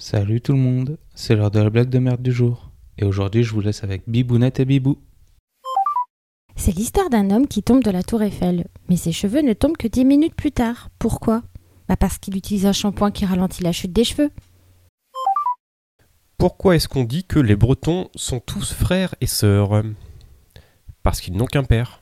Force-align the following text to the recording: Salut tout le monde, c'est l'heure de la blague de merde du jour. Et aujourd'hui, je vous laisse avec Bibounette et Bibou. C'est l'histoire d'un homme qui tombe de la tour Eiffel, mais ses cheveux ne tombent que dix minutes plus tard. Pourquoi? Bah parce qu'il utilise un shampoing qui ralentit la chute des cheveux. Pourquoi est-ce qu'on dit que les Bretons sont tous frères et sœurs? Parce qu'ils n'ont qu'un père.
Salut 0.00 0.40
tout 0.40 0.54
le 0.54 0.58
monde, 0.58 0.96
c'est 1.14 1.36
l'heure 1.36 1.50
de 1.50 1.60
la 1.60 1.68
blague 1.68 1.90
de 1.90 1.98
merde 1.98 2.22
du 2.22 2.32
jour. 2.32 2.70
Et 2.96 3.04
aujourd'hui, 3.04 3.42
je 3.42 3.52
vous 3.52 3.60
laisse 3.60 3.84
avec 3.84 4.04
Bibounette 4.06 4.58
et 4.58 4.64
Bibou. 4.64 4.96
C'est 6.56 6.74
l'histoire 6.74 7.10
d'un 7.10 7.30
homme 7.30 7.46
qui 7.46 7.62
tombe 7.62 7.84
de 7.84 7.90
la 7.90 8.02
tour 8.02 8.22
Eiffel, 8.22 8.66
mais 8.88 8.96
ses 8.96 9.12
cheveux 9.12 9.42
ne 9.42 9.52
tombent 9.52 9.76
que 9.76 9.86
dix 9.86 10.06
minutes 10.06 10.34
plus 10.34 10.52
tard. 10.52 10.88
Pourquoi? 10.98 11.42
Bah 11.86 11.96
parce 11.96 12.16
qu'il 12.16 12.34
utilise 12.34 12.64
un 12.64 12.72
shampoing 12.72 13.10
qui 13.10 13.26
ralentit 13.26 13.62
la 13.62 13.72
chute 13.72 13.92
des 13.92 14.04
cheveux. 14.04 14.30
Pourquoi 16.38 16.76
est-ce 16.76 16.88
qu'on 16.88 17.04
dit 17.04 17.24
que 17.24 17.38
les 17.38 17.54
Bretons 17.54 18.08
sont 18.14 18.40
tous 18.40 18.72
frères 18.72 19.14
et 19.20 19.26
sœurs? 19.26 19.82
Parce 21.02 21.20
qu'ils 21.20 21.36
n'ont 21.36 21.44
qu'un 21.44 21.64
père. 21.64 22.00